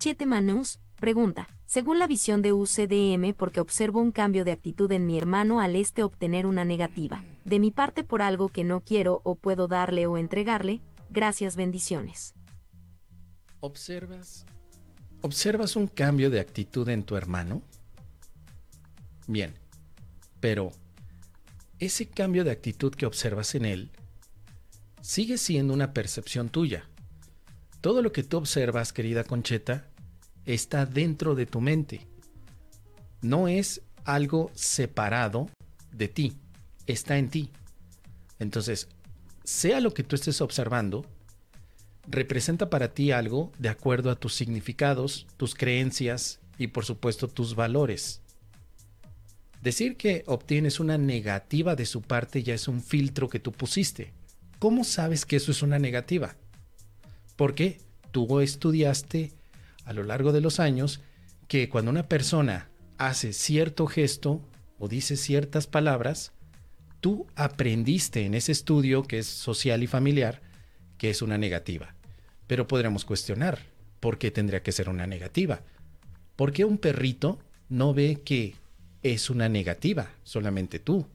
Chete 0.00 0.24
Manus, 0.24 0.78
pregunta, 0.96 1.46
según 1.66 1.98
la 1.98 2.06
visión 2.06 2.40
de 2.40 2.54
UCDM 2.54 3.34
porque 3.36 3.60
observo 3.60 4.00
un 4.00 4.12
cambio 4.12 4.46
de 4.46 4.52
actitud 4.52 4.90
en 4.92 5.04
mi 5.04 5.18
hermano 5.18 5.60
al 5.60 5.76
este 5.76 6.02
obtener 6.02 6.46
una 6.46 6.64
negativa, 6.64 7.22
de 7.44 7.58
mi 7.58 7.70
parte 7.70 8.02
por 8.02 8.22
algo 8.22 8.48
que 8.48 8.64
no 8.64 8.80
quiero 8.80 9.20
o 9.24 9.34
puedo 9.34 9.68
darle 9.68 10.06
o 10.06 10.16
entregarle, 10.16 10.80
gracias 11.10 11.54
bendiciones. 11.54 12.32
¿Observas? 13.60 14.46
¿Observas 15.20 15.76
un 15.76 15.86
cambio 15.86 16.30
de 16.30 16.40
actitud 16.40 16.88
en 16.88 17.02
tu 17.02 17.14
hermano? 17.16 17.60
Bien, 19.26 19.52
pero 20.40 20.72
ese 21.78 22.08
cambio 22.08 22.42
de 22.44 22.52
actitud 22.52 22.94
que 22.94 23.04
observas 23.04 23.54
en 23.54 23.66
él 23.66 23.90
sigue 25.02 25.36
siendo 25.36 25.74
una 25.74 25.92
percepción 25.92 26.48
tuya. 26.48 26.88
Todo 27.82 28.00
lo 28.00 28.12
que 28.12 28.22
tú 28.22 28.38
observas, 28.38 28.94
querida 28.94 29.24
Concheta, 29.24 29.89
está 30.54 30.86
dentro 30.86 31.34
de 31.34 31.46
tu 31.46 31.60
mente. 31.60 32.06
No 33.22 33.48
es 33.48 33.82
algo 34.04 34.50
separado 34.54 35.48
de 35.92 36.08
ti, 36.08 36.36
está 36.86 37.18
en 37.18 37.28
ti. 37.28 37.50
Entonces, 38.38 38.88
sea 39.44 39.80
lo 39.80 39.92
que 39.92 40.02
tú 40.02 40.16
estés 40.16 40.40
observando, 40.40 41.04
representa 42.08 42.70
para 42.70 42.92
ti 42.94 43.12
algo 43.12 43.52
de 43.58 43.68
acuerdo 43.68 44.10
a 44.10 44.16
tus 44.16 44.34
significados, 44.34 45.26
tus 45.36 45.54
creencias 45.54 46.40
y 46.58 46.68
por 46.68 46.84
supuesto 46.84 47.28
tus 47.28 47.54
valores. 47.54 48.22
Decir 49.62 49.96
que 49.96 50.24
obtienes 50.26 50.80
una 50.80 50.96
negativa 50.96 51.76
de 51.76 51.84
su 51.84 52.00
parte 52.00 52.42
ya 52.42 52.54
es 52.54 52.66
un 52.66 52.82
filtro 52.82 53.28
que 53.28 53.40
tú 53.40 53.52
pusiste. 53.52 54.12
¿Cómo 54.58 54.84
sabes 54.84 55.26
que 55.26 55.36
eso 55.36 55.50
es 55.50 55.62
una 55.62 55.78
negativa? 55.78 56.36
Porque 57.36 57.78
tú 58.10 58.40
estudiaste 58.40 59.32
a 59.84 59.92
lo 59.92 60.02
largo 60.02 60.32
de 60.32 60.40
los 60.40 60.60
años 60.60 61.00
que 61.48 61.68
cuando 61.68 61.90
una 61.90 62.08
persona 62.08 62.68
hace 62.98 63.32
cierto 63.32 63.86
gesto 63.86 64.40
o 64.78 64.88
dice 64.88 65.16
ciertas 65.16 65.66
palabras, 65.66 66.32
tú 67.00 67.26
aprendiste 67.34 68.24
en 68.24 68.34
ese 68.34 68.52
estudio 68.52 69.02
que 69.02 69.18
es 69.18 69.26
social 69.26 69.82
y 69.82 69.86
familiar 69.86 70.42
que 70.98 71.10
es 71.10 71.22
una 71.22 71.38
negativa. 71.38 71.94
Pero 72.46 72.66
podríamos 72.66 73.04
cuestionar 73.04 73.58
por 74.00 74.18
qué 74.18 74.30
tendría 74.30 74.62
que 74.62 74.72
ser 74.72 74.88
una 74.88 75.06
negativa. 75.06 75.62
¿Por 76.36 76.52
qué 76.52 76.64
un 76.64 76.78
perrito 76.78 77.38
no 77.68 77.94
ve 77.94 78.20
que 78.24 78.54
es 79.02 79.30
una 79.30 79.48
negativa, 79.48 80.10
solamente 80.24 80.78
tú? 80.78 81.06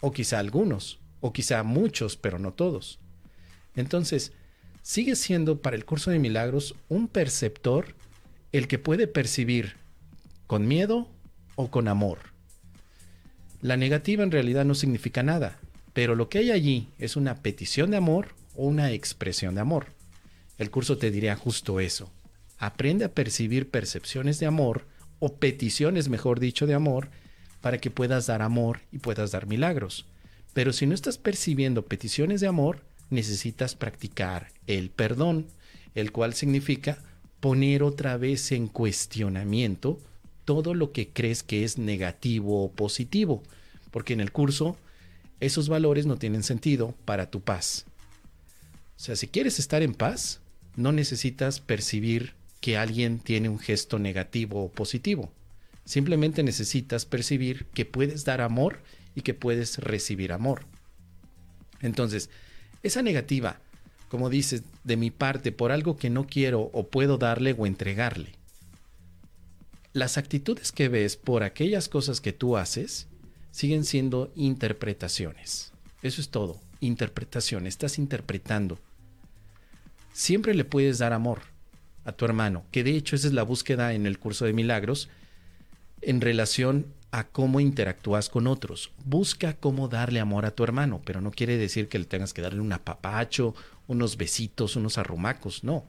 O 0.00 0.10
quizá 0.12 0.38
algunos, 0.38 0.98
o 1.20 1.32
quizá 1.32 1.62
muchos, 1.62 2.16
pero 2.16 2.38
no 2.38 2.52
todos. 2.52 2.98
Entonces, 3.76 4.32
sigue 4.82 5.16
siendo 5.16 5.60
para 5.60 5.76
el 5.76 5.84
curso 5.84 6.10
de 6.10 6.18
milagros 6.18 6.74
un 6.88 7.08
perceptor 7.08 7.94
el 8.52 8.68
que 8.68 8.78
puede 8.78 9.06
percibir 9.06 9.76
con 10.46 10.68
miedo 10.68 11.08
o 11.54 11.70
con 11.70 11.88
amor. 11.88 12.18
La 13.60 13.76
negativa 13.76 14.24
en 14.24 14.30
realidad 14.30 14.64
no 14.64 14.74
significa 14.74 15.22
nada, 15.22 15.58
pero 15.92 16.14
lo 16.14 16.28
que 16.28 16.38
hay 16.38 16.50
allí 16.50 16.88
es 16.98 17.16
una 17.16 17.36
petición 17.36 17.90
de 17.90 17.96
amor 17.96 18.34
o 18.56 18.66
una 18.66 18.92
expresión 18.92 19.54
de 19.54 19.60
amor. 19.60 19.86
El 20.58 20.70
curso 20.70 20.98
te 20.98 21.10
diría 21.10 21.36
justo 21.36 21.80
eso. 21.80 22.10
Aprende 22.58 23.04
a 23.04 23.12
percibir 23.12 23.70
percepciones 23.70 24.38
de 24.38 24.46
amor 24.46 24.86
o 25.18 25.36
peticiones, 25.36 26.08
mejor 26.08 26.40
dicho, 26.40 26.66
de 26.66 26.74
amor, 26.74 27.08
para 27.60 27.78
que 27.78 27.90
puedas 27.90 28.26
dar 28.26 28.42
amor 28.42 28.80
y 28.90 28.98
puedas 28.98 29.30
dar 29.30 29.46
milagros. 29.46 30.06
Pero 30.52 30.72
si 30.72 30.86
no 30.86 30.94
estás 30.94 31.16
percibiendo 31.16 31.86
peticiones 31.86 32.40
de 32.40 32.48
amor, 32.48 32.80
necesitas 33.12 33.74
practicar 33.74 34.48
el 34.66 34.90
perdón, 34.90 35.46
el 35.94 36.12
cual 36.12 36.34
significa 36.34 36.98
poner 37.40 37.82
otra 37.82 38.16
vez 38.16 38.52
en 38.52 38.68
cuestionamiento 38.68 40.00
todo 40.44 40.74
lo 40.74 40.92
que 40.92 41.08
crees 41.08 41.42
que 41.42 41.64
es 41.64 41.78
negativo 41.78 42.64
o 42.64 42.72
positivo, 42.72 43.42
porque 43.90 44.12
en 44.12 44.20
el 44.20 44.32
curso 44.32 44.76
esos 45.40 45.68
valores 45.68 46.06
no 46.06 46.16
tienen 46.16 46.42
sentido 46.42 46.94
para 47.04 47.30
tu 47.30 47.40
paz. 47.40 47.84
O 48.96 49.00
sea, 49.04 49.16
si 49.16 49.26
quieres 49.28 49.58
estar 49.58 49.82
en 49.82 49.94
paz, 49.94 50.40
no 50.76 50.92
necesitas 50.92 51.60
percibir 51.60 52.34
que 52.60 52.76
alguien 52.76 53.18
tiene 53.18 53.48
un 53.48 53.58
gesto 53.58 53.98
negativo 53.98 54.64
o 54.64 54.70
positivo. 54.70 55.32
Simplemente 55.84 56.44
necesitas 56.44 57.06
percibir 57.06 57.66
que 57.74 57.84
puedes 57.84 58.24
dar 58.24 58.40
amor 58.40 58.80
y 59.16 59.22
que 59.22 59.34
puedes 59.34 59.78
recibir 59.78 60.32
amor. 60.32 60.64
Entonces, 61.80 62.30
esa 62.82 63.02
negativa 63.02 63.60
como 64.12 64.28
dices, 64.28 64.62
de 64.84 64.98
mi 64.98 65.10
parte 65.10 65.52
por 65.52 65.72
algo 65.72 65.96
que 65.96 66.10
no 66.10 66.26
quiero 66.26 66.68
o 66.74 66.88
puedo 66.88 67.16
darle 67.16 67.54
o 67.56 67.64
entregarle. 67.64 68.32
Las 69.94 70.18
actitudes 70.18 70.70
que 70.70 70.90
ves 70.90 71.16
por 71.16 71.42
aquellas 71.42 71.88
cosas 71.88 72.20
que 72.20 72.34
tú 72.34 72.58
haces 72.58 73.08
siguen 73.52 73.86
siendo 73.86 74.30
interpretaciones. 74.36 75.72
Eso 76.02 76.20
es 76.20 76.28
todo, 76.28 76.60
interpretación, 76.80 77.66
estás 77.66 77.96
interpretando. 77.96 78.78
Siempre 80.12 80.52
le 80.52 80.66
puedes 80.66 80.98
dar 80.98 81.14
amor 81.14 81.40
a 82.04 82.12
tu 82.12 82.26
hermano, 82.26 82.66
que 82.70 82.84
de 82.84 82.94
hecho 82.94 83.16
esa 83.16 83.28
es 83.28 83.32
la 83.32 83.44
búsqueda 83.44 83.94
en 83.94 84.04
el 84.04 84.18
curso 84.18 84.44
de 84.44 84.52
milagros 84.52 85.08
en 86.02 86.20
relación 86.20 86.84
a 87.12 87.24
cómo 87.24 87.60
interactúas 87.60 88.30
con 88.30 88.46
otros. 88.46 88.90
Busca 89.04 89.52
cómo 89.52 89.86
darle 89.88 90.18
amor 90.18 90.46
a 90.46 90.50
tu 90.50 90.64
hermano, 90.64 91.02
pero 91.04 91.20
no 91.20 91.30
quiere 91.30 91.58
decir 91.58 91.88
que 91.88 91.98
le 91.98 92.06
tengas 92.06 92.32
que 92.32 92.42
darle 92.42 92.60
un 92.60 92.72
apapacho, 92.72 93.54
unos 93.86 94.16
besitos, 94.16 94.76
unos 94.76 94.96
arrumacos, 94.96 95.62
no. 95.62 95.86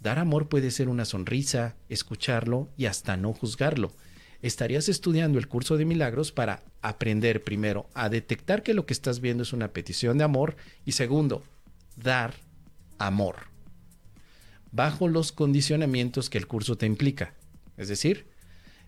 Dar 0.00 0.18
amor 0.18 0.48
puede 0.48 0.70
ser 0.70 0.88
una 0.88 1.04
sonrisa, 1.04 1.76
escucharlo 1.90 2.70
y 2.76 2.86
hasta 2.86 3.18
no 3.18 3.34
juzgarlo. 3.34 3.92
Estarías 4.40 4.88
estudiando 4.88 5.38
el 5.38 5.46
curso 5.46 5.76
de 5.76 5.84
milagros 5.84 6.32
para 6.32 6.62
aprender 6.80 7.44
primero 7.44 7.88
a 7.92 8.08
detectar 8.08 8.62
que 8.62 8.74
lo 8.74 8.86
que 8.86 8.94
estás 8.94 9.20
viendo 9.20 9.42
es 9.42 9.52
una 9.52 9.68
petición 9.68 10.16
de 10.16 10.24
amor 10.24 10.56
y 10.86 10.92
segundo, 10.92 11.42
dar 11.96 12.34
amor. 12.98 13.36
Bajo 14.72 15.08
los 15.08 15.32
condicionamientos 15.32 16.30
que 16.30 16.38
el 16.38 16.46
curso 16.46 16.76
te 16.76 16.86
implica. 16.86 17.34
Es 17.76 17.88
decir, 17.88 18.26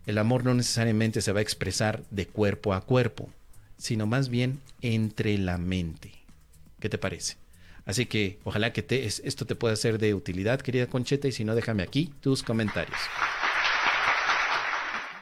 el 0.05 0.17
amor 0.17 0.43
no 0.43 0.53
necesariamente 0.53 1.21
se 1.21 1.31
va 1.31 1.39
a 1.39 1.43
expresar 1.43 2.03
de 2.09 2.27
cuerpo 2.27 2.73
a 2.73 2.81
cuerpo, 2.81 3.29
sino 3.77 4.07
más 4.07 4.29
bien 4.29 4.59
entre 4.81 5.37
la 5.37 5.57
mente. 5.57 6.11
¿Qué 6.79 6.89
te 6.89 6.97
parece? 6.97 7.37
Así 7.85 8.05
que 8.05 8.39
ojalá 8.43 8.71
que 8.71 8.83
te, 8.83 9.05
esto 9.05 9.45
te 9.45 9.55
pueda 9.55 9.75
ser 9.75 9.97
de 9.97 10.13
utilidad, 10.13 10.61
querida 10.61 10.87
Concheta, 10.87 11.27
y 11.27 11.31
si 11.31 11.43
no, 11.43 11.55
déjame 11.55 11.83
aquí 11.83 12.13
tus 12.21 12.43
comentarios. 12.43 12.99